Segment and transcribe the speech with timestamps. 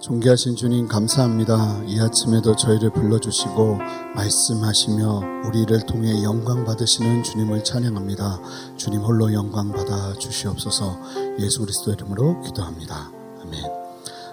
[0.00, 1.82] 존귀하신 주님 감사합니다.
[1.86, 3.78] 이 아침에도 저희를 불러주시고
[4.14, 8.76] 말씀하시며 우리를 통해 영광 받으시는 주님을 찬양합니다.
[8.76, 10.96] 주님 홀로 영광 받아 주시옵소서
[11.40, 13.10] 예수 그리스도 이름으로 기도합니다.
[13.42, 13.64] 아멘.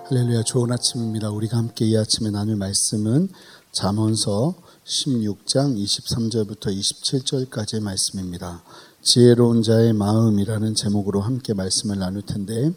[0.08, 1.32] 할렐루야 좋은 아침입니다.
[1.32, 3.30] 우리가 함께 이 아침에 나눌 말씀은
[3.72, 4.54] 잠언서
[4.86, 8.62] 16장 23절부터 27절까지의 말씀입니다.
[9.06, 12.72] 지혜로운 자의 마음이라는 제목으로 함께 말씀을 나눌 텐데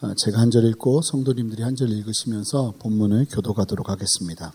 [0.00, 4.52] 어, 제가 한 절 읽고 성도님들이 한 절 읽으시면서 본문을 교도가도록 하겠습니다.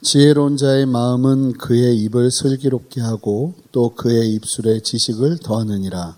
[0.00, 6.16] 지혜로운 자의 마음은 그의 입을 슬기롭게 하고 또 그의 입술에 지식을 더하느니라.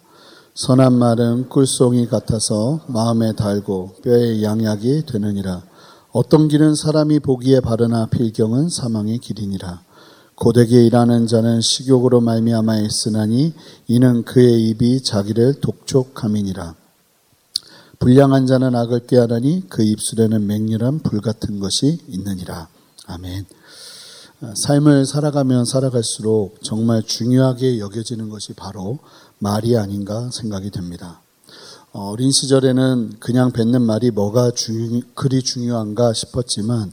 [0.55, 5.63] 선한 말은 꿀송이 같아서 마음에 달고 뼈에 양약이 되느니라.
[6.13, 9.83] 어떤 길은 사람이 보기에 바르나 필경은 사망의 길이니라.
[10.37, 13.55] 고되게 일하는 자는 식욕으로 말미암아 있으나니
[13.87, 16.75] 이는 그의 입이 자기를 독촉함이니라.
[18.01, 22.69] 불량한 자는 악을 꾀하라니 그 입술에는 맹렬한 불 같은 것이 있느니라.
[23.07, 23.47] 아멘.
[24.67, 28.99] 삶을 살아가면 살아갈수록 정말 중요하게 여겨지는 것이 바로
[29.39, 31.21] 말이 아닌가 생각이 됩니다.
[31.93, 36.93] 어린 시절에는 그냥 뱉는 말이 뭐가 중, 그리 중요한가 싶었지만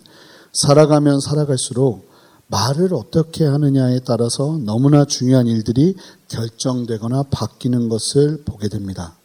[0.53, 2.10] 살아가면 살아갈수록
[2.51, 5.95] 말을 어떻게 하느냐에 따라서 너무나 중요한 일들이
[6.27, 9.15] 결정되거나 바뀌는 것을 보게 됩니다.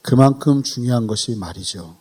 [0.00, 1.94] 그만큼 중요한 것이 말이죠.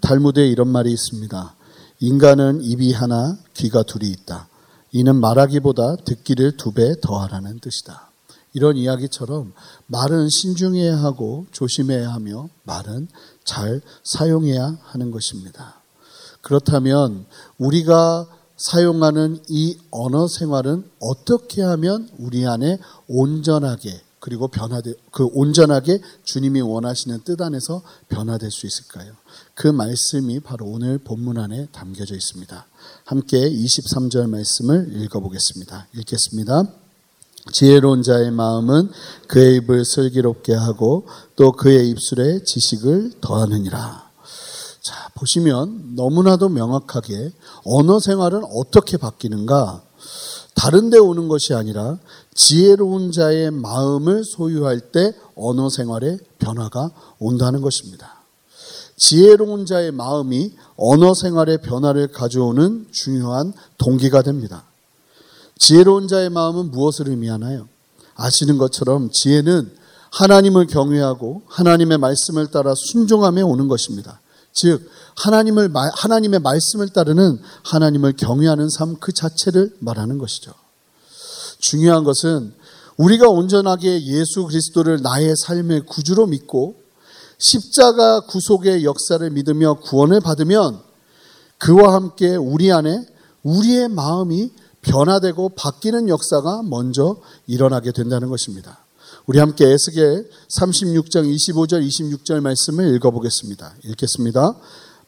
[0.00, 1.54] 탈무드에 이런 말이 있습니다.
[2.00, 4.48] 인간은 입이 하나, 귀가 둘이 있다.
[4.92, 8.10] 이는 말하기보다 듣기를 두 배 더하라는 뜻이다.
[8.54, 9.52] 이런 이야기처럼
[9.88, 13.08] 말은 신중해야 하고 조심해야 하며 말은
[13.44, 15.74] 잘 사용해야 하는 것입니다.
[16.40, 17.26] 그렇다면
[17.58, 18.26] 우리가
[18.56, 27.20] 사용하는 이 언어 생활은 어떻게 하면 우리 안에 온전하게 그리고 변화되 그 온전하게 주님이 원하시는
[27.24, 29.12] 뜻 안에서 변화될 수 있을까요?
[29.54, 32.66] 그 말씀이 바로 오늘 본문 안에 담겨져 있습니다.
[33.04, 35.86] 함께 23절 말씀을 읽어보겠습니다.
[35.94, 36.64] 읽겠습니다.
[37.52, 38.90] 지혜로운 자의 마음은
[39.28, 41.06] 그의 입을 슬기롭게 하고
[41.36, 44.05] 또 그의 입술에 지식을 더하느니라.
[44.86, 47.32] 자, 보시면 너무나도 명확하게
[47.64, 49.82] 언어 생활은 어떻게 바뀌는가?
[50.54, 51.98] 다른 데 오는 것이 아니라
[52.36, 58.22] 지혜로운 자의 마음을 소유할 때 언어 생활에 변화가 온다는 것입니다.
[58.96, 64.66] 지혜로운 자의 마음이 언어 생활의 변화를 가져오는 중요한 동기가 됩니다.
[65.58, 67.66] 지혜로운 자의 마음은 무엇을 의미하나요?
[68.14, 69.68] 아시는 것처럼 지혜는
[70.12, 74.20] 하나님을 경외하고 하나님의 말씀을 따라 순종함에 오는 것입니다.
[74.56, 80.52] 즉 하나님을 하나님의 말씀을 따르는 하나님을 경외하는 삶 그 자체를 말하는 것이죠.
[81.58, 82.54] 중요한 것은
[82.96, 86.76] 우리가 온전하게 예수 그리스도를 나의 삶의 구주로 믿고
[87.38, 90.80] 십자가 구속의 역사를 믿으며 구원을 받으면
[91.58, 93.06] 그와 함께 우리 안에
[93.42, 98.85] 우리의 마음이 변화되고 바뀌는 역사가 먼저 일어나게 된다는 것입니다.
[99.26, 103.74] 우리 함께 에스겔 36장 25절 26절 말씀을 읽어보겠습니다.
[103.84, 104.54] 읽겠습니다.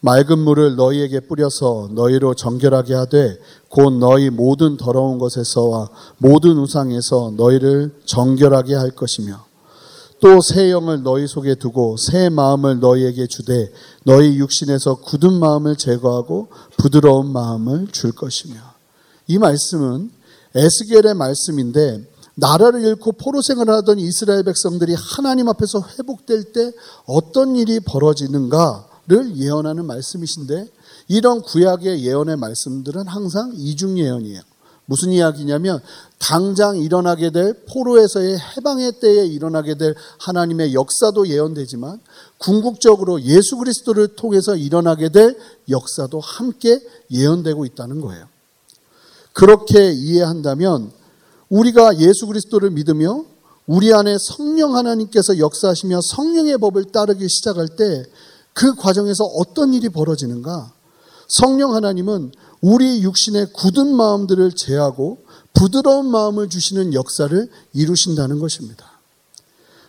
[0.00, 7.94] 맑은 물을 너희에게 뿌려서 너희로 정결하게 하되 곧 너희 모든 더러운 것에서와 모든 우상에서 너희를
[8.06, 9.46] 정결하게 할 것이며
[10.20, 13.70] 또 새 영을 너희 속에 두고 새 마음을 너희에게 주되
[14.02, 18.56] 너희 육신에서 굳은 마음을 제거하고 부드러운 마음을 줄 것이며
[19.28, 20.10] 이 말씀은
[20.56, 26.72] 에스겔의 말씀인데 나라를 잃고 포로 생활을 하던 이스라엘 백성들이 하나님 앞에서 회복될 때
[27.04, 30.68] 어떤 일이 벌어지는가를 예언하는 말씀이신데
[31.08, 34.40] 이런 구약의 예언의 말씀들은 항상 이중 예언이에요.
[34.86, 35.80] 무슨 이야기냐면
[36.18, 42.00] 당장 일어나게 될 포로에서의 해방의 때에 일어나게 될 하나님의 역사도 예언되지만
[42.38, 45.36] 궁극적으로 예수 그리스도를 통해서 일어나게 될
[45.68, 48.28] 역사도 함께 예언되고 있다는 거예요.
[49.34, 50.97] 그렇게 이해한다면
[51.48, 53.24] 우리가 예수 그리스도를 믿으며
[53.66, 58.04] 우리 안에 성령 하나님께서 역사하시며 성령의 법을 따르기 시작할 때
[58.58, 60.72] 그 과정에서 어떤 일이 벌어지는가?
[61.28, 65.18] 성령 하나님은 우리 육신의 굳은 마음들을 제하고
[65.54, 68.98] 부드러운 마음을 주시는 역사를 이루신다는 것입니다.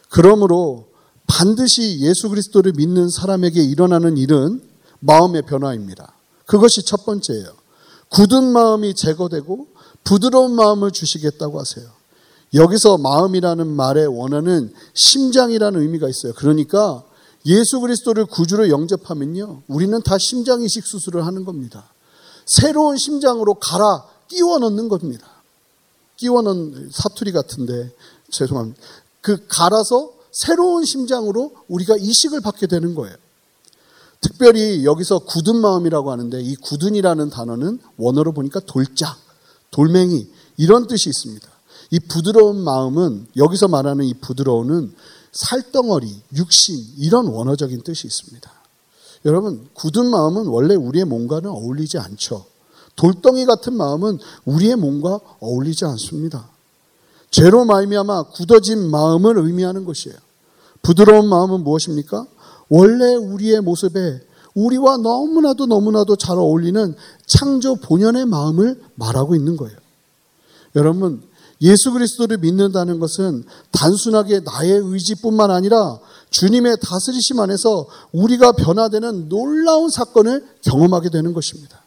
[0.09, 0.85] 그러므로
[1.25, 4.61] 반드시 예수 그리스도를 믿는 사람에게 일어나는 일은
[4.99, 6.13] 마음의 변화입니다.
[6.45, 7.47] 그것이 첫 번째예요.
[8.09, 9.67] 굳은 마음이 제거되고
[10.03, 11.87] 부드러운 마음을 주시겠다고 하세요.
[12.53, 16.33] 여기서 마음이라는 말의 원어는 심장이라는 의미가 있어요.
[16.33, 17.03] 그러니까
[17.45, 19.63] 예수 그리스도를 구주로 영접하면요.
[19.67, 21.89] 우리는 다 심장 이식 수술을 하는 겁니다.
[22.45, 25.27] 새로운 심장으로 갈아 끼워 넣는 겁니다.
[26.17, 27.91] 끼워 넣는 사투리 같은데
[28.31, 28.79] 죄송합니다.
[29.21, 33.15] 그 갈아서 새로운 심장으로 우리가 이식을 받게 되는 거예요.
[34.21, 39.17] 특별히 여기서 굳은 마음이라고 하는데 이 굳은이라는 단어는 원어로 보니까 돌짝,
[39.71, 40.27] 돌멩이
[40.57, 41.47] 이런 뜻이 있습니다.
[41.91, 44.93] 이 부드러운 마음은 여기서 말하는 이 부드러움은
[45.31, 48.51] 살덩어리, 육신 이런 원어적인 뜻이 있습니다.
[49.25, 52.45] 여러분 굳은 마음은 원래 우리의 몸과는 어울리지 않죠.
[52.95, 56.49] 돌덩이 같은 마음은 우리의 몸과 어울리지 않습니다.
[57.31, 60.17] 죄로 말미암아 굳어진 마음을 의미하는 것이에요.
[60.81, 62.25] 부드러운 마음은 무엇입니까?
[62.69, 64.21] 원래 우리의 모습에
[64.55, 69.77] 우리와 너무나도 너무나도 잘 어울리는 창조 본연의 마음을 말하고 있는 거예요.
[70.75, 71.21] 여러분,
[71.61, 75.99] 예수 그리스도를 믿는다는 것은 단순하게 나의 의지뿐만 아니라
[76.29, 81.81] 주님의 다스리심 안에서 우리가 변화되는 놀라운 사건을 경험하게 되는 것입니다.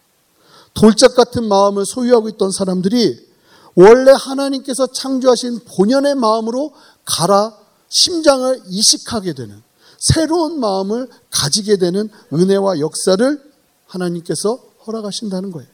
[0.74, 3.32] 돌짝 같은 마음을 소유하고 있던 사람들이
[3.74, 6.72] 원래 하나님께서 창조하신 본연의 마음으로
[7.04, 7.54] 갈아
[7.88, 9.62] 심장을 이식하게 되는
[10.02, 13.52] 새로운 마음을 가지게 되는 은혜와 역사를
[13.86, 15.68] 하나님께서 허락하신다는 거예요.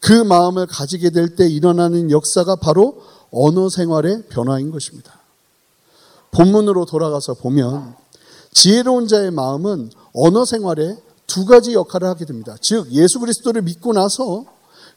[0.00, 5.20] 그 마음을 가지게 될 때 일어나는 역사가 바로 언어 생활의 변화인 것입니다.
[6.30, 7.94] 본문으로 돌아가서 보면
[8.52, 10.96] 지혜로운 자의 마음은 언어 생활에
[11.26, 12.56] 두 가지 역할을 하게 됩니다.
[12.62, 14.46] 즉 예수 그리스도를 믿고 나서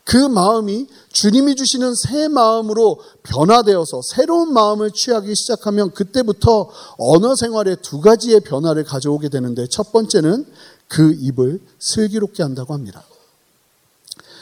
[0.09, 8.01] 그 마음이 주님이 주시는 새 마음으로 변화되어서 새로운 마음을 취하기 시작하면 그때부터 언어 생활에 두
[8.01, 10.47] 가지의 변화를 가져오게 되는데 첫 번째는
[10.87, 13.03] 그 입을 슬기롭게 한다고 합니다.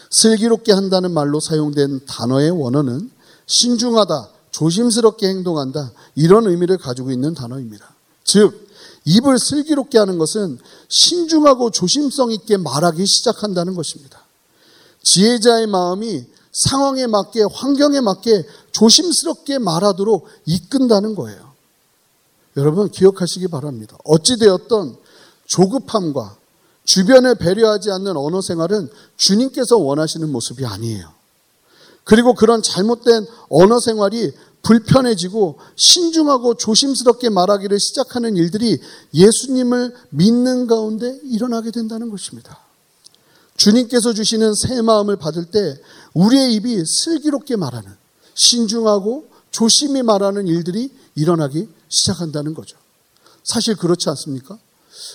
[0.09, 3.11] 슬기롭게 한다는 말로 사용된 단어의 원어는
[3.45, 7.93] 신중하다, 조심스럽게 행동한다, 이런 의미를 가지고 있는 단어입니다.
[8.23, 8.69] 즉,
[9.03, 14.26] 입을 슬기롭게 하는 것은 신중하고 조심성 있게 말하기 시작한다는 것입니다.
[15.13, 21.53] 지혜자의 마음이 상황에 맞게, 환경에 맞게 조심스럽게 말하도록 이끈다는 거예요.
[22.57, 23.97] 여러분, 기억하시기 바랍니다.
[24.03, 24.97] 어찌되었던
[25.45, 26.37] 조급함과
[26.83, 31.11] 주변을 배려하지 않는 언어 생활은 주님께서 원하시는 모습이 아니에요.
[32.03, 34.31] 그리고 그런 잘못된 언어 생활이
[34.63, 38.79] 불편해지고 신중하고 조심스럽게 말하기를 시작하는 일들이
[39.13, 42.66] 예수님을 믿는 가운데 일어나게 된다는 것입니다.
[43.57, 45.77] 주님께서 주시는 새 마음을 받을 때
[46.13, 47.91] 우리의 입이 슬기롭게 말하는
[48.35, 52.77] 신중하고 조심히 말하는 일들이 일어나기 시작한다는 거죠.
[53.43, 54.57] 사실 그렇지 않습니까?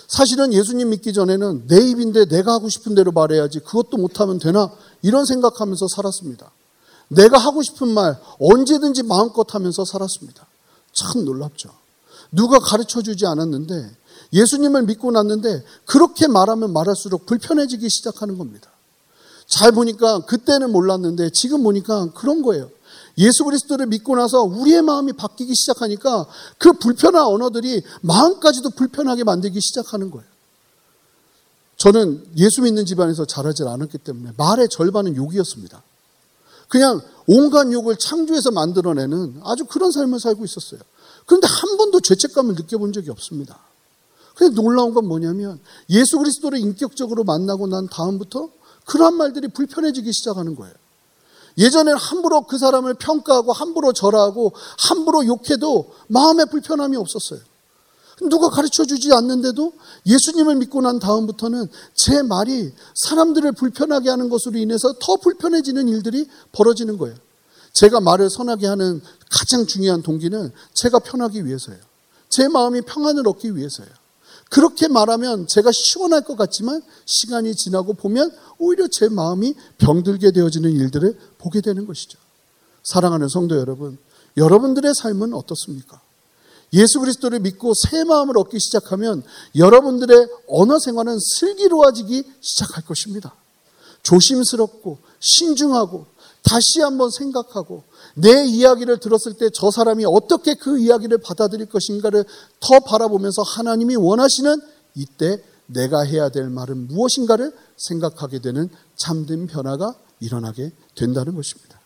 [0.09, 4.71] 사실은 예수님 믿기 전에는 내 입인데 내가 하고 싶은 대로 말해야지 그것도 못하면 되나
[5.03, 6.51] 이런 생각하면서 살았습니다.
[7.09, 10.47] 내가 하고 싶은 말 언제든지 마음껏 하면서 살았습니다.
[10.93, 11.71] 참 놀랍죠.
[12.31, 13.91] 누가 가르쳐 주지 않았는데
[14.33, 18.71] 예수님을 믿고 났는데 그렇게 말하면 말할수록 불편해지기 시작하는 겁니다.
[19.47, 22.71] 잘 보니까 그때는 몰랐는데 지금 보니까 그런 거예요.
[23.19, 26.27] 예수 그리스도를 믿고 나서 우리의 마음이 바뀌기 시작하니까
[26.59, 30.27] 그 불편한 언어들이 마음까지도 불편하게 만들기 시작하는 거예요.
[31.77, 35.83] 저는 예수 믿는 집안에서 자라질 않았기 때문에 말의 절반은 욕이었습니다.
[36.69, 40.81] 그냥 온갖 욕을 창조해서 만들어내는 아주 그런 삶을 살고 있었어요.
[41.27, 43.59] 그런데 한 번도 죄책감을 느껴본 적이 없습니다.
[44.35, 48.51] 근데 놀라운 건 뭐냐면 예수 그리스도를 인격적으로 만나고 난 다음부터
[48.87, 50.75] 그러한 말들이 불편해지기 시작하는 거예요.
[51.59, 57.41] 예전에는 함부로 그 사람을 평가하고 함부로 절하고 함부로 욕해도 마음에 불편함이 없었어요.
[58.29, 59.73] 누가 가르쳐 주지 않는데도
[60.07, 66.99] 예수님을 믿고 난 다음부터는 제 말이 사람들을 불편하게 하는 것으로 인해서 더 불편해지는 일들이 벌어지는
[66.99, 67.17] 거예요.
[67.73, 71.81] 제가 말을 선하게 하는 가장 중요한 동기는 제가 편하기 위해서예요.
[72.29, 74.02] 제 마음이 평안을 얻기 위해서예요.
[74.53, 81.19] 그렇게 말하면 제가 시원할 것 같지만 시간이 지나고 보면 오히려 제 마음이 병들게 되어지는 일들을
[81.39, 82.19] 보게 되는 것이죠.
[82.83, 83.97] 사랑하는 성도 여러분,
[84.37, 86.03] 여러분들의 삶은 어떻습니까?
[86.75, 89.23] 예수 그리스도를 믿고 새 마음을 얻기 시작하면
[89.57, 93.35] 여러분들의 언어 생활은 슬기로워지기 시작할 것입니다.
[94.03, 96.05] 조심스럽고 신중하고
[96.43, 97.85] 다시 한번 생각하고
[98.15, 102.25] 내 이야기를 들었을 때 저 사람이 어떻게 그 이야기를 받아들일 것인가를
[102.61, 104.61] 더 바라보면서 하나님이 원하시는
[104.95, 111.81] 이때 내가 해야 될 말은 무엇인가를 생각하게 되는 참된 변화가 일어나게 된다는 것입니다.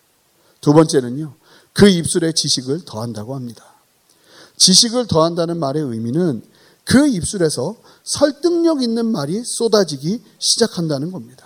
[0.60, 1.34] 두 번째는요,
[1.72, 3.64] 그 입술에 지식을 더한다고 합니다.
[4.56, 6.42] 지식을 더한다는 말의 의미는
[6.84, 11.45] 그 입술에서 설득력 있는 말이 쏟아지기 시작한다는 겁니다.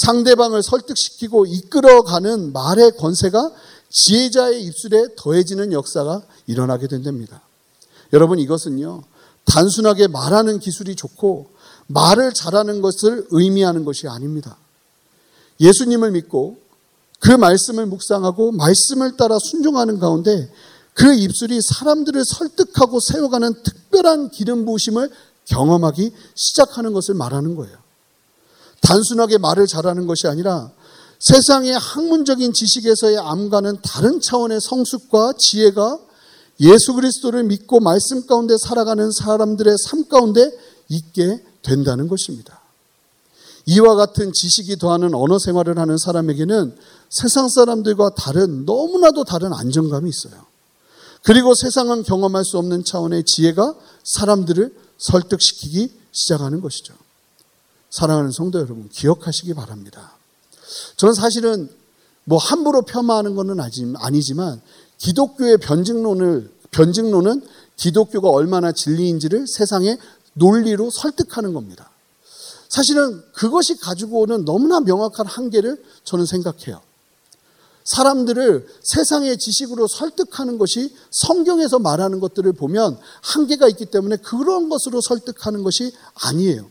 [0.00, 3.50] 상대방을 설득시키고 이끌어가는 말의 권세가
[3.90, 7.42] 지혜자의 입술에 더해지는 역사가 일어나게 된답니다.
[8.12, 9.02] 여러분 이것은요,
[9.44, 11.50] 단순하게 말하는 기술이 좋고
[11.88, 14.56] 말을 잘하는 것을 의미하는 것이 아닙니다.
[15.60, 16.58] 예수님을 믿고
[17.18, 20.50] 그 말씀을 묵상하고 말씀을 따라 순종하는 가운데
[20.94, 25.10] 그 입술이 사람들을 설득하고 세워가는 특별한 기름 부으심을
[25.46, 27.76] 경험하기 시작하는 것을 말하는 거예요.
[28.80, 30.70] 단순하게 말을 잘하는 것이 아니라
[31.18, 35.98] 세상의 학문적인 지식에서의 암과는 다른 차원의 성숙과 지혜가
[36.60, 40.50] 예수 그리스도를 믿고 말씀 가운데 살아가는 사람들의 삶 가운데
[40.88, 42.60] 있게 된다는 것입니다.
[43.66, 46.76] 이와 같은 지식이 더하는 언어 생활을 하는 사람에게는
[47.10, 50.46] 세상 사람들과 다른 너무나도 다른 안정감이 있어요.
[51.22, 56.94] 그리고 세상은 경험할 수 없는 차원의 지혜가 사람들을 설득시키기 시작하는 것이죠.
[57.90, 60.12] 사랑하는 성도 여러분, 기억하시기 바랍니다.
[60.96, 61.68] 저는 사실은
[62.24, 63.58] 뭐 함부로 폄하하는 것은
[63.96, 64.60] 아니지만
[64.98, 67.42] 기독교의 변증론을 변증론은
[67.76, 69.98] 기독교가 얼마나 진리인지를 세상의
[70.34, 71.90] 논리로 설득하는 겁니다.
[72.68, 76.80] 사실은 그것이 가지고 오는 너무나 명확한 한계를 저는 생각해요.
[77.82, 85.64] 사람들을 세상의 지식으로 설득하는 것이 성경에서 말하는 것들을 보면 한계가 있기 때문에 그런 것으로 설득하는
[85.64, 86.70] 것이 아니에요.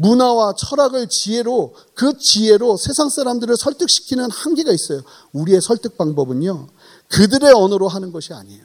[0.00, 5.02] 문화와 철학을 지혜로 그 지혜로 세상 사람들을 설득시키는 한계가 있어요.
[5.32, 6.68] 우리의 설득 방법은요.
[7.08, 8.64] 그들의 언어로 하는 것이 아니에요.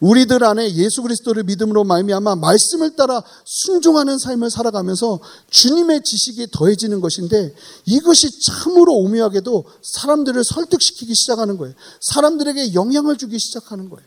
[0.00, 7.54] 우리들 안에 예수 그리스도를 믿음으로 말미암아 말씀을 따라 순종하는 삶을 살아가면서 주님의 지식이 더해지는 것인데
[7.84, 11.74] 이것이 참으로 오묘하게도 사람들을 설득시키기 시작하는 거예요.
[12.00, 14.06] 사람들에게 영향을 주기 시작하는 거예요.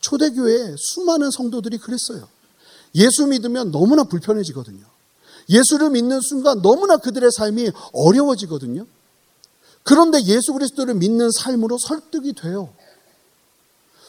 [0.00, 2.28] 초대교회에 수많은 성도들이 그랬어요.
[2.94, 4.91] 예수 믿으면 너무나 불편해지거든요.
[5.48, 8.86] 예수를 믿는 순간 너무나 그들의 삶이 어려워지거든요.
[9.82, 12.72] 그런데 예수 그리스도를 믿는 삶으로 설득이 돼요.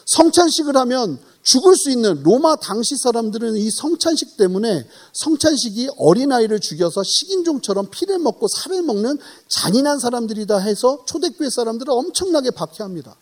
[0.06, 7.90] 성찬식을 하면 죽을 수 있는 로마 당시 사람들은 이 성찬식 때문에 성찬식이 어린아이를 죽여서 식인종처럼
[7.90, 13.16] 피를 먹고 살을 먹는 잔인한 사람들이다 해서 초대교회 사람들을 엄청나게 박해합니다.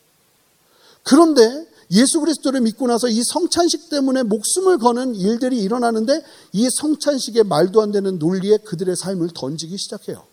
[1.03, 6.23] 그런데 예수 그리스도를 믿고 나서 이 성찬식 때문에 목숨을 거는 일들이 일어나는데
[6.53, 10.25] 이 성찬식의 말도 안 되는 논리에 그들의 삶을 던지기 시작해요.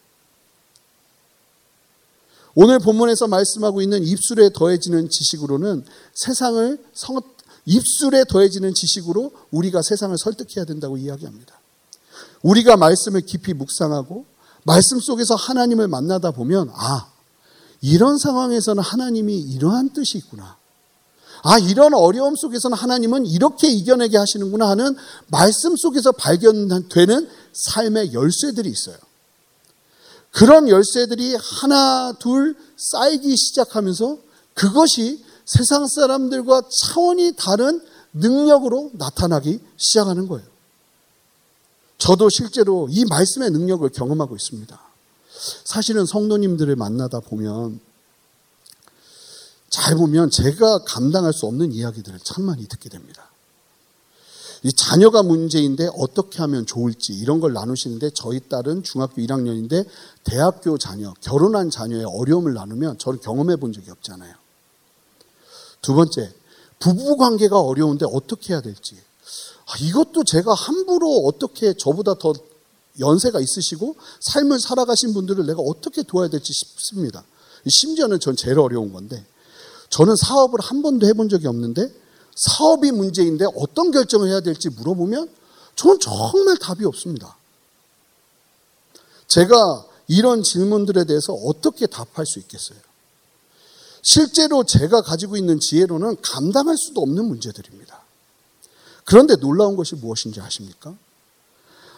[2.55, 7.19] 오늘 본문에서 말씀하고 있는 입술에 더해지는 지식으로는 세상을 성,
[7.65, 11.59] 입술에 더해지는 지식으로 우리가 세상을 설득해야 된다고 이야기합니다.
[12.41, 14.25] 우리가 말씀을 깊이 묵상하고
[14.63, 17.11] 말씀 속에서 하나님을 만나다 보면 아
[17.81, 20.58] 이런 상황에서는 하나님이 이러한 뜻이 있구나.
[21.43, 24.95] 아, 이런 어려움 속에서는 하나님은 이렇게 이겨내게 하시는구나 하는
[25.27, 28.97] 말씀 속에서 발견되는 삶의 열쇠들이 있어요.
[30.31, 34.17] 그런 열쇠들이 하나, 둘 쌓이기 시작하면서
[34.53, 37.81] 그것이 세상 사람들과 차원이 다른
[38.13, 40.47] 능력으로 나타나기 시작하는 거예요.
[41.97, 44.79] 저도 실제로 이 말씀의 능력을 경험하고 있습니다.
[45.63, 47.79] 사실은 성도님들을 만나다 보면
[49.69, 53.29] 잘 보면 제가 감당할 수 없는 이야기들을 참 많이 듣게 됩니다.
[54.63, 59.85] 이 자녀가 문제인데 어떻게 하면 좋을지 이런 걸 나누시는데 저희 딸은 중학교 1학년인데
[60.25, 64.33] 대학교 자녀, 결혼한 자녀의 어려움을 나누면 저는 경험해 본 적이 없잖아요.
[65.81, 66.33] 두 번째,
[66.79, 68.97] 부부 관계가 어려운데 어떻게 해야 될지.
[69.65, 72.33] 아, 이것도 제가 함부로 어떻게 저보다 더
[72.99, 77.23] 연세가 있으시고 삶을 살아가신 분들을 내가 어떻게 도와야 될지 싶습니다.
[77.65, 79.25] 심지어는 전 제일 어려운 건데
[79.89, 81.93] 저는 사업을 한 번도 해본 적이 없는데
[82.35, 85.29] 사업이 문제인데 어떤 결정을 해야 될지 물어보면
[85.75, 87.35] 저는 정말 답이 없습니다.
[89.27, 92.79] 제가 이런 질문들에 대해서 어떻게 답할 수 있겠어요?
[94.01, 98.01] 실제로 제가 가지고 있는 지혜로는 감당할 수도 없는 문제들입니다.
[99.05, 100.95] 그런데 놀라운 것이 무엇인지 아십니까?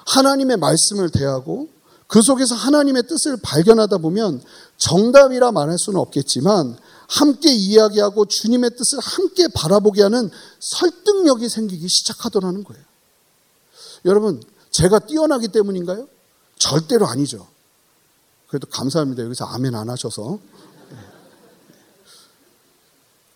[0.08, 1.70] 하나님의 말씀을 대하고
[2.08, 4.44] 그 속에서 하나님의 뜻을 발견하다 보면
[4.78, 6.78] 정답이라 말할 수는 없겠지만
[7.12, 12.82] 함께 이야기하고 주님의 뜻을 함께 바라보게 하는 설득력이 생기기 시작하더라는 거예요.
[14.06, 14.42] 여러분,
[14.72, 16.08] 제가 뛰어나기 때문인가요?
[16.58, 17.48] 절대로 아니죠.
[18.48, 19.24] 그래도 감사합니다.
[19.24, 20.40] 여기서 아멘 안 하셔서.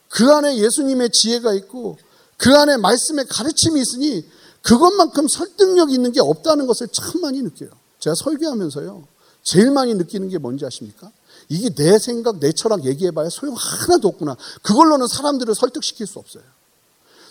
[0.08, 1.98] 그 안에 예수님의 지혜가 있고
[2.38, 4.26] 그 안에 말씀의 가르침이 있으니
[4.62, 7.72] 그것만큼 설득력 있는 게 없다는 것을 참 많이 느껴요.
[8.00, 9.06] 제가 설교하면서요.
[9.44, 11.12] 제일 많이 느끼는 게 뭔지 아십니까?
[11.50, 14.36] 이게 내 생각, 내 철학 얘기해봐야 소용 하나도 없구나.
[14.62, 16.44] 그걸로는 사람들을 설득시킬 수 없어요.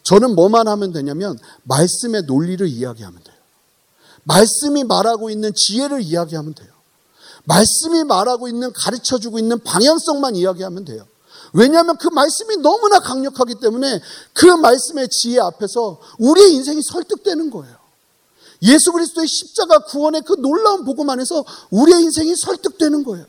[0.02, 3.36] 저는 뭐만 하면 되냐면 말씀의 논리를 이야기하면 돼요.
[4.24, 6.72] 말씀이 말하고 있는 지혜를 이야기하면 돼요.
[7.44, 11.06] 말씀이 말하고 있는 가르쳐 주고 있는 방향성만 이야기하면 돼요.
[11.52, 14.00] 왜냐하면 그 말씀이 너무나 강력하기 때문에
[14.32, 17.76] 그 말씀의 지혜 앞에서 우리의 인생이 설득되는 거예요.
[18.62, 23.26] 예수 그리스도의 십자가 구원의 그 놀라운 복음 안에서 우리의 인생이 설득되는 거예요.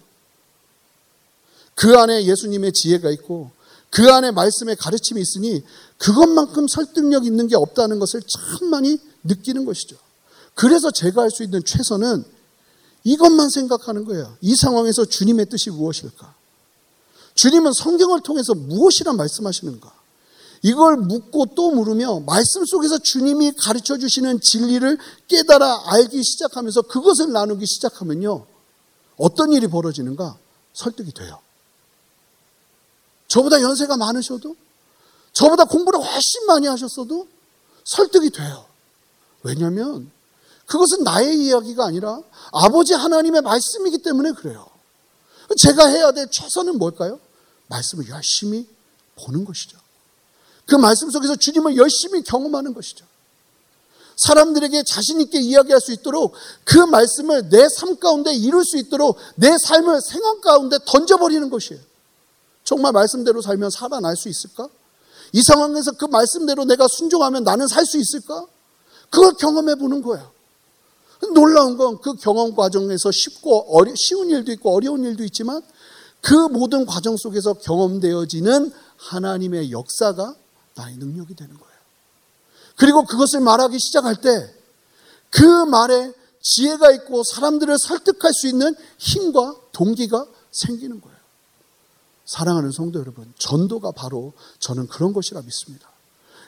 [1.75, 3.51] 그 안에 예수님의 지혜가 있고
[3.89, 5.63] 그 안에 말씀의 가르침이 있으니
[5.97, 9.97] 그것만큼 설득력 있는 게 없다는 것을 참 많이 느끼는 것이죠.
[10.53, 12.23] 그래서 제가 할 수 있는 최선은
[13.03, 14.35] 이것만 생각하는 거예요.
[14.41, 16.33] 이 상황에서 주님의 뜻이 무엇일까?
[17.35, 19.93] 주님은 성경을 통해서 무엇이라 말씀하시는가?
[20.63, 27.65] 이걸 묻고 또 물으며 말씀 속에서 주님이 가르쳐 주시는 진리를 깨달아 알기 시작하면서 그것을 나누기
[27.67, 28.45] 시작하면요.
[29.17, 30.37] 어떤 일이 벌어지는가?
[30.73, 31.39] 설득이 돼요.
[33.35, 34.55] 저보다 연세가 많으셔도,
[35.33, 37.27] 저보다 공부를 훨씬 많이 하셨어도
[37.83, 38.65] 설득이 돼요.
[39.43, 40.09] 왜냐하면
[40.65, 42.21] 그것은 나의 이야기가 아니라
[42.53, 44.65] 아버지 하나님의 말씀이기 때문에 그래요.
[45.57, 47.19] 제가 해야 될 최선은 뭘까요?
[47.67, 48.67] 말씀을 열심히
[49.15, 49.77] 보는 것이죠.
[50.65, 53.05] 그 말씀 속에서 주님을 열심히 경험하는 것이죠.
[54.15, 59.99] 사람들에게 자신있게 이야기할 수 있도록 그 말씀을 내 삶 가운데 이룰 수 있도록 내 삶을
[60.01, 61.94] 생활 가운데 던져버리는 것이에요.
[62.65, 64.67] 정말 말씀대로 살면 살아날 수 있을까?
[65.31, 68.45] 이 상황에서 그 말씀대로 내가 순종하면 나는 살 수 있을까?
[69.09, 70.31] 그걸 경험해 보는 거예요.
[71.33, 75.61] 놀라운 건 그 경험 과정에서 쉽고 어리, 쉬운 일도 있고 어려운 일도 있지만
[76.21, 80.35] 그 모든 과정 속에서 경험되어지는 하나님의 역사가
[80.75, 81.75] 나의 능력이 되는 거예요.
[82.75, 84.55] 그리고 그것을 말하기 시작할 때
[85.35, 91.14] 그 말에 지혜가 있고 사람들을 설득할 수 있는 힘과 동기가 생기는 거예요.
[92.25, 95.89] 사랑하는 성도 여러분, 전도가 바로 저는 그런 것이라 믿습니다.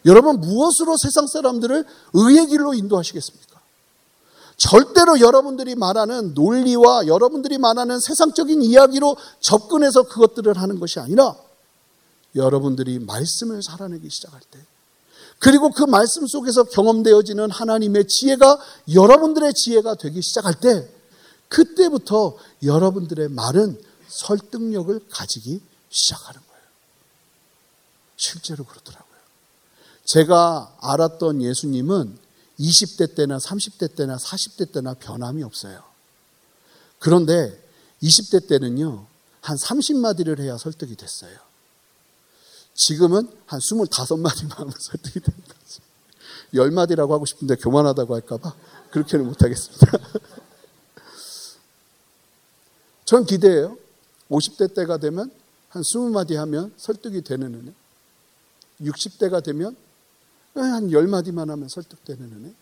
[0.05, 3.47] 여러분, 무엇으로 세상 사람들을 의의 길로 인도하시겠습니까?
[4.57, 11.35] 절대로 여러분들이 말하는 논리와 여러분들이 말하는 세상적인 이야기로 접근해서 그것들을 하는 것이 아니라
[12.35, 14.59] 여러분들이 말씀을 살아내기 시작할 때
[15.39, 18.59] 그리고 그 말씀 속에서 경험되어지는 하나님의 지혜가
[18.93, 20.89] 여러분들의 지혜가 되기 시작할 때
[21.49, 26.63] 그때부터 여러분들의 말은 설득력을 가지기 시작하는 거예요.
[28.15, 29.17] 실제로 그렇더라고요.
[30.05, 32.17] 제가 알았던 예수님은
[32.59, 35.83] 20대 때나 30대 때나 40대 때나 변함이 없어요.
[36.99, 37.61] 그런데
[38.01, 39.05] 20대 때는요,
[39.41, 41.37] 한 30마디를 해야 설득이 됐어요.
[42.73, 45.81] 지금은 한 25마디만 하면 설득이 되는 거죠.
[46.53, 48.53] 10마디라고 하고 싶은데 교만하다고 할까봐
[48.91, 49.91] 그렇게는 못하겠습니다.
[53.05, 53.77] 전 기대해요.
[54.29, 55.31] 50대 때가 되면
[55.69, 57.73] 한 20마디 하면 설득이 되는 은혜.
[58.81, 59.75] 60대가 되면
[60.55, 62.53] 한 10마디만 하면 설득되는 은혜.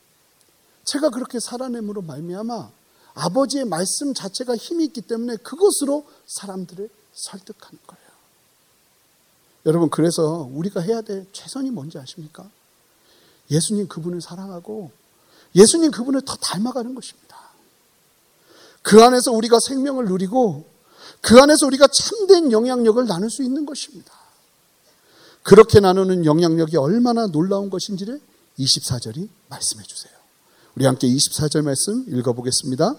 [0.86, 2.72] 제가 그렇게 살아냄으로 말미암아
[3.16, 8.06] 아버지의 말씀 자체가 힘이 있기 때문에 그것으로 사람들을 설득하는 거예요.
[9.66, 12.50] 여러분 그래서 우리가 해야 될 최선이 뭔지 아십니까?
[13.50, 14.92] 예수님 그분을 사랑하고
[15.56, 17.38] 예수님 그분을 더 닮아가는 것입니다.
[18.82, 20.66] 그 안에서 우리가 생명을 누리고
[21.22, 24.12] 그 안에서 우리가 참된 영향력을 나눌 수 있는 것입니다.
[25.44, 28.20] 그렇게 나누는 영향력이 얼마나 놀라운 것인지를
[28.60, 30.14] 24절이 말씀해 주세요.
[30.76, 32.96] 우리 함께 24절 말씀 읽어보겠습니다.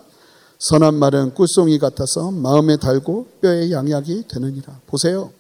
[0.59, 4.81] 선한 말은 꿀송이 같아서 마음에 달고 뼈에 양약이 되느니라.
[4.87, 5.33] 보세요.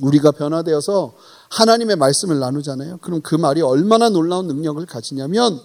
[0.00, 1.14] 우리가 변화되어서
[1.50, 2.98] 하나님의 말씀을 나누잖아요.
[2.98, 5.60] 그럼 그 말이 얼마나 놀라운 능력을 가지냐면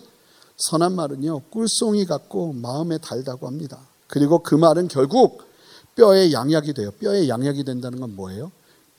[0.58, 3.80] 선한 말은요, 꿀송이 같고 마음에 달다고 합니다.
[4.08, 5.44] 그리고 그 말은 결국
[5.96, 6.92] 뼈에 양약이 돼요.
[6.92, 8.52] 뼈에 양약이 된다는 건 뭐예요?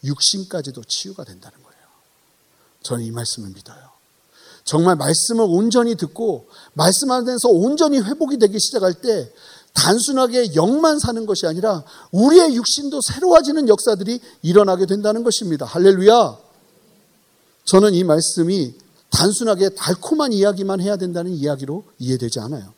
[0.04, 1.78] 육신까지도 치유가 된다는 거예요.
[2.83, 3.94] 저는 이 말씀을 믿어요.
[4.64, 9.30] 정말 말씀을 온전히 듣고 말씀 안에서 온전히 회복이 되기 시작할 때
[9.74, 15.66] 단순하게 영만 사는 것이 아니라 우리의 육신도 새로워지는 역사들이 일어나게 된다는 것입니다.
[15.66, 16.38] 할렐루야.
[17.64, 18.74] 저는 이 말씀이
[19.11, 22.72] 단순하게 달콤한 이야기만 해야 된다는 이야기로 이해되지 않아요.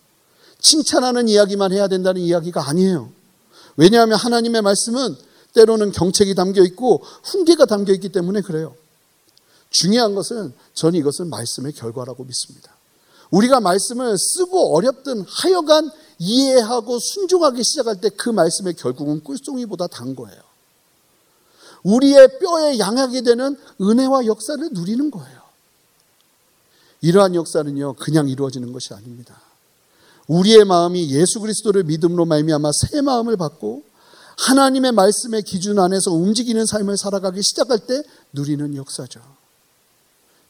[0.60, 3.10] 칭찬하는 이야기만 해야 된다는 이야기가 아니에요.
[3.76, 5.16] 왜냐하면 하나님의 말씀은
[5.54, 8.74] 때로는 경책이 담겨 있고 훈계가 담겨 있기 때문에 그래요.
[9.70, 12.74] 중요한 것은 저는 이것을 말씀의 결과라고 믿습니다.
[13.30, 20.40] 우리가 말씀을 쓰고 어렵든 하여간 이해하고 순종하기 시작할 때 그 말씀의 결국은 꿀송이보다 단 거예요.
[21.82, 25.40] 우리의 뼈에 양하게 되는 은혜와 역사를 누리는 거예요.
[27.00, 29.40] 이러한 역사는요, 그냥 이루어지는 것이 아닙니다.
[30.28, 33.84] 우리의 마음이 예수 그리스도를 믿음으로 말미암아 새 마음을 받고
[34.38, 39.20] 하나님의 말씀의 기준 안에서 움직이는 삶을 살아가기 시작할 때 누리는 역사죠.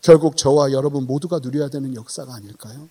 [0.02, 2.88] 결국 저와 여러분 모두가 누려야 되는 역사가 아닐까요?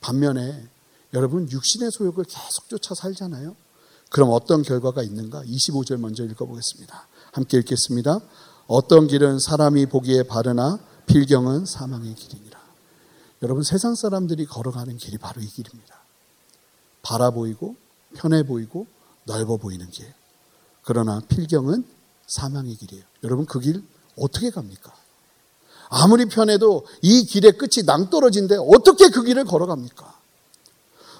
[0.00, 0.68] 반면에
[1.12, 3.56] 여러분 육신의 소욕을 계속 쫓아 살잖아요.
[4.10, 5.42] 그럼 어떤 결과가 있는가?
[5.44, 7.08] 25절 먼저 읽어보겠습니다.
[7.32, 8.20] 함께 읽겠습니다.
[8.66, 12.53] 어떤 길은 사람이 보기에 바르나 필경은 사망의 길이니라.
[13.44, 15.94] 여러분 세상 사람들이 걸어가는 길이 바로 이 길입니다.
[17.02, 17.76] 바라 보이고
[18.14, 18.86] 편해 보이고
[19.24, 20.12] 넓어 보이는 길.
[20.82, 21.84] 그러나 필경은
[22.26, 23.04] 사망의 길이에요.
[23.22, 23.82] 여러분 그 길
[24.18, 24.94] 어떻게 갑니까?
[25.90, 30.14] 아무리 편해도 이 길의 끝이 낭떠러진데 어떻게 그 길을 걸어갑니까?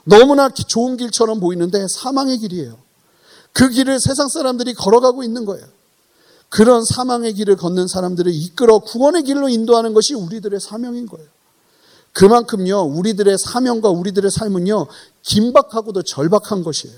[0.04, 2.78] 너무나 좋은 길처럼 보이는데 사망의 길이에요.
[3.52, 5.66] 그 길을 세상 사람들이 걸어가고 있는 거예요.
[6.48, 11.33] 그런 사망의 길을 걷는 사람들을 이끌어 구원의 길로 인도하는 것이 우리들의 사명인 거예요.
[12.14, 14.86] 그만큼요, 우리들의 사명과 우리들의 삶은요,
[15.22, 16.96] 긴박하고도 절박한 것이에요.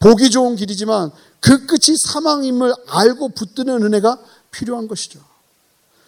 [0.00, 1.10] 보기 좋은 길이지만
[1.40, 4.18] 그 끝이 사망임을 알고 붙드는 은혜가
[4.50, 5.20] 필요한 것이죠.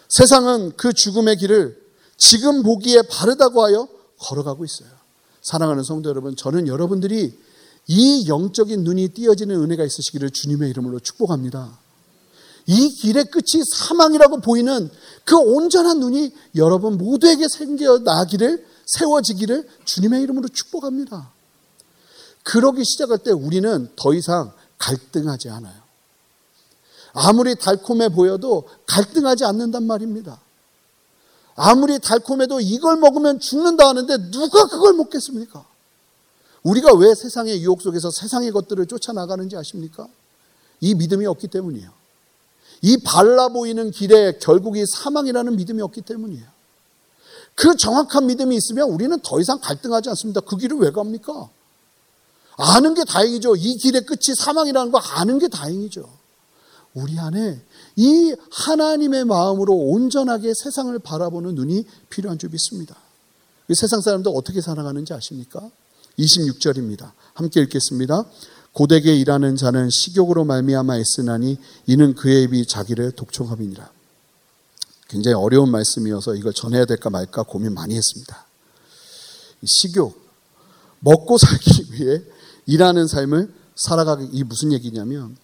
[0.09, 1.81] 세상은 그 죽음의 길을
[2.17, 3.87] 지금 보기에 바르다고 하여
[4.19, 4.89] 걸어가고 있어요.
[5.41, 7.39] 사랑하는 성도 여러분, 저는 여러분들이
[7.87, 11.77] 이 영적인 눈이 띄어지는 은혜가 있으시기를 주님의 이름으로 축복합니다.
[12.67, 14.89] 이 길의 끝이 사망이라고 보이는
[15.23, 21.31] 그 온전한 눈이 여러분 모두에게 생겨나기를 세워지기를 주님의 이름으로 축복합니다.
[22.43, 25.85] 그러기 시작할 때 우리는 더 이상 갈등하지 않아요.
[27.13, 30.39] 아무리 달콤해 보여도 갈등하지 않는단 말입니다.
[31.55, 35.65] 아무리 달콤해도 이걸 먹으면 죽는다 하는데 누가 그걸 먹겠습니까?
[36.63, 40.07] 우리가 왜 세상의 유혹 속에서 세상의 것들을 쫓아나가는지 아십니까?
[40.81, 42.04] 이 믿음이 없기 때문이에요.
[42.85, 46.45] 이 발라 보이는 길에 결국이 사망이라는 믿음이 없기 때문이에요.
[47.55, 50.41] 그 정확한 믿음이 있으면 우리는 더 이상 갈등하지 않습니다.
[50.41, 51.49] 그 길을 왜 갑니까?
[52.57, 53.55] 아는 게 다행이죠.
[53.55, 56.07] 이 길의 끝이 사망이라는 거 아는 게 다행이죠.
[56.93, 57.59] 우리 안에
[57.95, 62.95] 이 하나님의 마음으로 온전하게 세상을 바라보는 눈이 필요한 줄 믿습니다.
[63.73, 65.71] 세상 사람들 어떻게 살아가는지 아십니까?
[66.19, 67.13] 26절입니다.
[67.33, 68.25] 함께 읽겠습니다.
[68.75, 71.57] 고되게 일하는 자는 식욕으로 말미암아 애쓰나니
[71.87, 73.89] 이는 그의 입이 자기를 독촉함이니라.
[75.07, 78.45] 굉장히 어려운 말씀이어서 이걸 전해야 될까 말까 고민 많이 했습니다.
[79.63, 80.21] 식욕,
[80.99, 82.21] 먹고 살기 위해
[82.65, 85.37] 일하는 삶을 살아가기, 이 무슨 얘기냐면,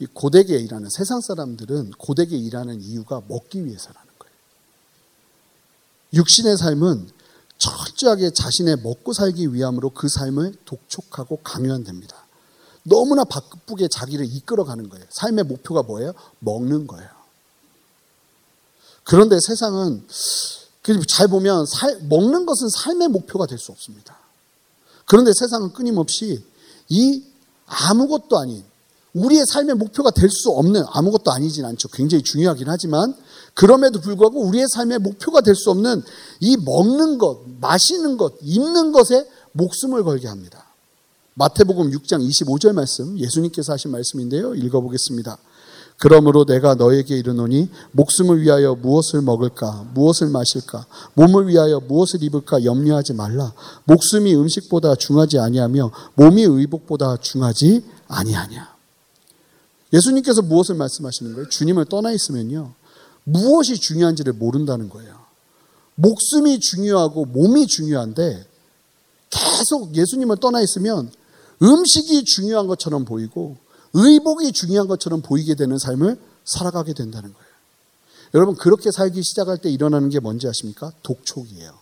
[0.00, 4.34] 이 고되게 일하는, 세상 사람들은 고되게 일하는 이유가 먹기 위해서라는 거예요.
[6.14, 7.10] 육신의 삶은
[7.58, 12.21] 철저하게 자신의 먹고 살기 위함으로 그 삶을 독촉하고 강요한답니다.
[12.84, 15.04] 너무나 바쁘게 자기를 이끌어가는 거예요.
[15.10, 16.12] 삶의 목표가 뭐예요?
[16.40, 17.08] 먹는 거예요.
[19.04, 20.06] 그런데 세상은
[21.08, 24.16] 잘 보면 살, 먹는 것은 삶의 목표가 될 수 없습니다.
[25.06, 26.44] 그런데 세상은 끊임없이
[26.88, 27.22] 이
[27.66, 28.64] 아무것도 아닌
[29.14, 31.88] 우리의 삶의 목표가 될 수 없는 아무것도 아니진 않죠.
[31.88, 33.14] 굉장히 중요하긴 하지만
[33.54, 36.02] 그럼에도 불구하고 우리의 삶의 목표가 될 수 없는
[36.40, 40.71] 이 먹는 것, 마시는 것, 입는 것에 목숨을 걸게 합니다.
[41.34, 44.54] 마태복음 6장 25절 말씀 예수님께서 하신 말씀인데요.
[44.54, 45.38] 읽어보겠습니다.
[45.98, 49.86] 그러므로 내가 너에게 이르노니 목숨을 위하여 무엇을 먹을까?
[49.94, 50.84] 무엇을 마실까?
[51.14, 52.64] 몸을 위하여 무엇을 입을까?
[52.64, 53.52] 염려하지 말라.
[53.84, 58.72] 목숨이 음식보다 중하지 아니하며 몸이 의복보다 중하지 아니하냐?
[59.92, 61.48] 예수님께서 무엇을 말씀하시는 거예요?
[61.48, 62.72] 주님을 떠나 있으면요.
[63.24, 65.14] 무엇이 중요한지를 모른다는 거예요.
[65.94, 68.44] 목숨이 중요하고 몸이 중요한데
[69.30, 71.10] 계속 예수님을 떠나 있으면
[71.62, 73.56] 음식이 중요한 것처럼 보이고
[73.92, 77.52] 의복이 중요한 것처럼 보이게 되는 삶을 살아가게 된다는 거예요.
[78.34, 80.92] 여러분 그렇게 살기 시작할 때 일어나는 게 뭔지 아십니까?
[81.02, 81.72] 독촉이에요.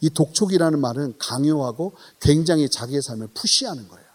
[0.00, 4.06] 이 독촉이라는 말은 강요하고 굉장히 자기의 삶을 푸시하는 거예요.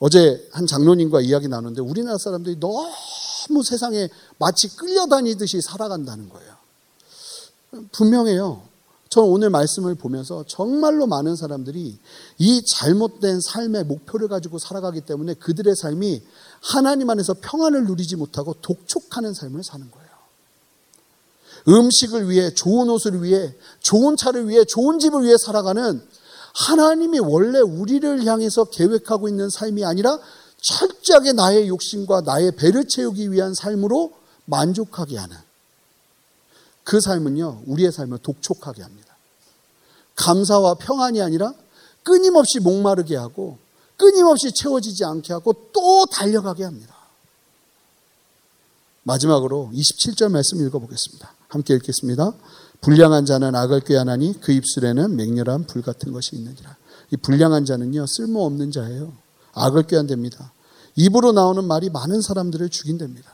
[0.00, 6.54] 어제 한 장로님과 이야기 나누는데 우리나라 사람들이 너무 세상에 마치 끌려다니듯이 살아간다는 거예요.
[7.92, 8.73] 분명해요.
[9.14, 11.96] 저는 오늘 말씀을 보면서 정말로 많은 사람들이
[12.38, 16.20] 이 잘못된 삶의 목표를 가지고 살아가기 때문에 그들의 삶이
[16.60, 20.08] 하나님 안에서 평안을 누리지 못하고 독촉하는 삶을 사는 거예요.
[21.68, 26.02] 음식을 위해, 좋은 옷을 위해, 좋은 차를 위해, 좋은 집을 위해 살아가는
[26.52, 30.18] 하나님이 원래 우리를 향해서 계획하고 있는 삶이 아니라
[30.56, 34.12] 철저하게 나의 욕심과 나의 배를 채우기 위한 삶으로
[34.46, 35.36] 만족하게 하는
[36.82, 39.03] 그 삶은요, 우리의 삶을 독촉하게 합니다.
[40.16, 41.52] 감사와 평안이 아니라
[42.02, 43.58] 끊임없이 목마르게 하고
[43.96, 46.94] 끊임없이 채워지지 않게 하고 또 달려가게 합니다.
[49.02, 51.34] 마지막으로 27절 말씀 읽어보겠습니다.
[51.48, 52.32] 함께 읽겠습니다.
[52.80, 56.76] 불량한 자는 악을 꾀하나니 그 입술에는 맹렬한 불 같은 것이 있느니라.
[57.10, 59.12] 이 불량한 자는요 쓸모없는 자예요.
[59.52, 60.52] 악을 꾀한답니다.
[60.96, 63.30] 입으로 나오는 말이 많은 사람들을 죽인답니다.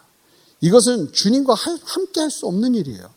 [0.61, 3.09] 이것은 주님과 함께 할 수 없는 일이에요.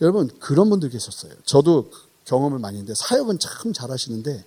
[0.00, 1.32] 여러분 그런 분들 계셨어요.
[1.44, 1.90] 저도
[2.26, 4.44] 경험을 많이 했는데 사역은 참 잘하시는데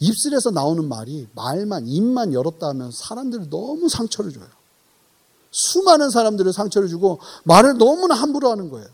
[0.00, 4.46] 입술에서 나오는 말이 말만 입만 열었다 하면 사람들을 너무 상처를 줘요.
[5.50, 8.88] 수많은 사람들을 상처를 주고 말을 너무나 함부로 하는 거예요.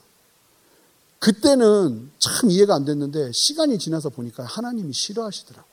[1.18, 5.70] 그때는 참 이해가 안 됐는데 시간이 지나서 보니까 하나님이 싫어하시더라고요.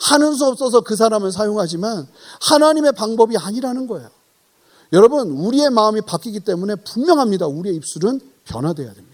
[0.00, 2.06] 하는 수 없어서 그 사람을 사용하지만
[2.42, 4.10] 하나님의 방법이 아니라는 거예요.
[4.92, 7.46] 여러분, 우리의 마음이 바뀌기 때문에 분명합니다.
[7.46, 9.05] 우리의 입술은 변화돼야 됩니다.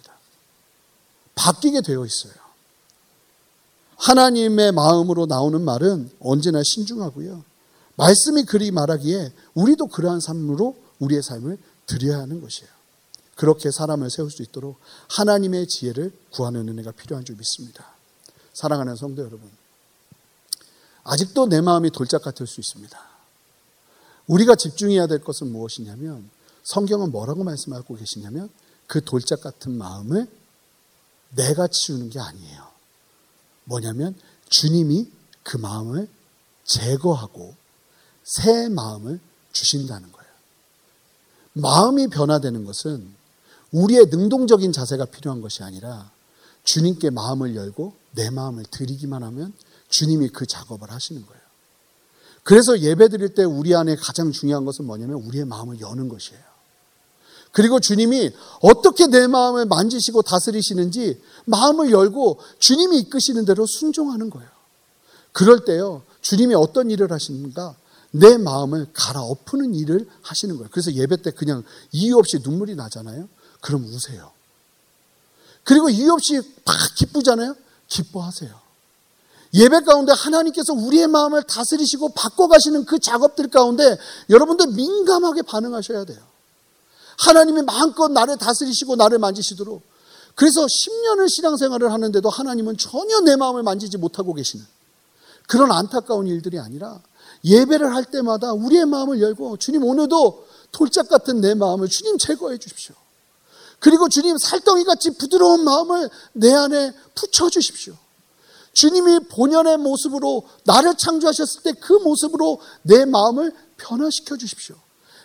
[1.35, 2.33] 바뀌게 되어 있어요.
[3.97, 7.45] 하나님의 마음으로 나오는 말은 언제나 신중하고요.
[7.97, 12.71] 말씀이 그리 말하기에 우리도 그러한 삶으로 우리의 삶을 드려야 하는 것이에요.
[13.37, 17.87] 그렇게 사람을 세울 수 있도록 하나님의 지혜를 구하는 은혜가 필요한 줄 믿습니다.
[18.53, 19.51] 사랑하는 성도 여러분.
[21.05, 22.99] 아직도 내 마음이 돌짝 같을 수 있습니다.
[24.27, 26.29] 우리가 집중해야 될 것은 무엇이냐면
[26.63, 28.49] 성경은 뭐라고 말씀하고 계시냐면
[28.87, 30.29] 그 돌짝 같은 마음을
[31.35, 32.67] 내가 치우는 게 아니에요.
[33.65, 34.15] 뭐냐면
[34.49, 35.11] 주님이
[35.43, 36.09] 그 마음을
[36.65, 37.55] 제거하고
[38.25, 39.21] 새 마음을
[39.53, 40.31] 주신다는 거예요.
[41.55, 43.15] 마음이 변화되는 것은
[43.73, 46.11] 우리의 능동적인 자세가 필요한 것이 아니라
[46.65, 49.53] 주님께 마음을 열고 내 마음을 드리기만 하면
[49.89, 51.43] 주님이 그 작업을 하시는 거예요.
[52.45, 56.52] 그래서 예배 드릴 때 우리 안에 가장 중요한 것은 뭐냐면 우리의 마음을 여는 것이에요.
[57.53, 64.49] 그리고 주님이 어떻게 내 마음을 만지시고 다스리시는지 마음을 열고 주님이 이끄시는 대로 순종하는 거예요.
[65.33, 67.77] 그럴 때요, 주님이 어떤 일을 하시는가?
[68.11, 70.69] 내 마음을 갈아엎는 일을 하시는 거예요.
[70.71, 71.63] 그래서 예배 때 그냥
[71.93, 73.29] 이유 없이 눈물이 나잖아요.
[73.61, 74.33] 그럼 우세요.
[75.65, 77.55] 그리고 이유 없이 막 기쁘잖아요.
[77.89, 78.63] 기뻐하세요.
[79.55, 83.99] 예배 가운데 하나님께서 우리의 마음을 다스리시고 바꿔가시는 그 작업들 가운데
[84.31, 86.32] 여러분들 민감하게 반응하셔야 돼요.
[87.19, 89.83] 하나님이 마음껏 나를 다스리시고 나를 만지시도록
[90.35, 94.65] 그래서 10년을 신앙생활을 하는데도 하나님은 전혀 내 마음을 만지지 못하고 계시는
[95.47, 97.01] 그런 안타까운 일들이 아니라
[97.45, 102.95] 예배를 할 때마다 우리의 마음을 열고 주님 오늘도 돌짝 같은 내 마음을 주님 제거해 주십시오.
[103.79, 107.95] 그리고 주님 살덩이 같이 부드러운 마음을 내 안에 붙여 주십시오.
[108.73, 114.77] 주님이 본연의 모습으로 나를 창조하셨을 때 그 모습으로 내 마음을 변화시켜 주십시오.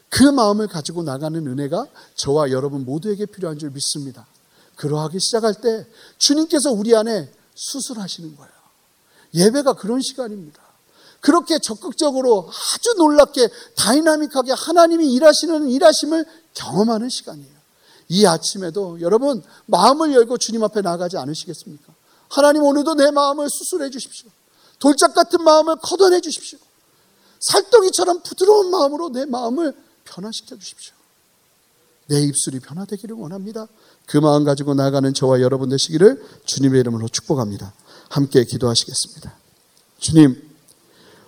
[0.09, 4.25] 그 마음을 가지고 나가는 은혜가 저와 여러분 모두에게 필요한 줄 믿습니다.
[4.75, 5.85] 그러하기 시작할 때
[6.17, 8.51] 주님께서 우리 안에 수술하시는 거예요.
[9.33, 10.61] 예배가 그런 시간입니다.
[11.19, 17.57] 그렇게 적극적으로 아주 놀랍게 다이나믹하게 하나님이 일하시는 일하심을 경험하는 시간이에요.
[18.09, 21.93] 이 아침에도 여러분 마음을 열고 주님 앞에 나가지 않으시겠습니까?
[22.29, 24.29] 하나님 오늘도 내 마음을 수술해 주십시오.
[24.79, 26.59] 돌짝 같은 마음을 걷어내 주십시오.
[27.39, 29.73] 살덩이처럼 부드러운 마음으로 내 마음을
[30.07, 30.93] 변화시켜 주십시오.
[32.07, 33.67] 내 입술이 변화되기를 원합니다.
[34.05, 37.73] 그 마음 가지고 나가는 저와 여러분 되시기를 주님의 이름으로 축복합니다.
[38.09, 39.33] 함께 기도하시겠습니다.
[39.99, 40.41] 주님,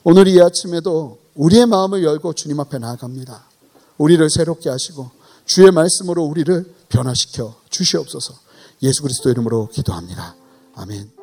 [0.03, 3.43] 오늘 이 아침에도 우리의 마음을 열고 주님 앞에 나아갑니다.
[3.97, 5.11] 우리를 새롭게 하시고
[5.45, 8.33] 주의 말씀으로 우리를 변화시켜 주시옵소서.
[8.83, 10.35] 예수 그리스도 이름으로 기도합니다.
[10.75, 11.18] 아멘.